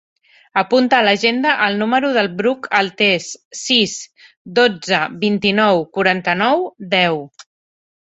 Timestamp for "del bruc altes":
2.15-3.29